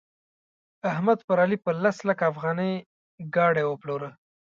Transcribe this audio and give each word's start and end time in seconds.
احمد 0.91 1.19
پر 1.27 1.37
علي 1.43 1.57
په 1.65 1.71
لس 1.83 1.97
لکه 2.09 2.23
افغانۍ 2.31 2.73
ګاډي 3.35 3.63
وپلوره. 3.67 4.09